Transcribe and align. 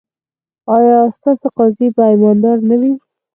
ایا 0.75 0.99
ستاسو 1.17 1.47
قاضي 1.57 1.87
به 1.95 2.03
ایماندار 2.11 2.57
نه 2.69 2.75
وي؟ 2.81 2.91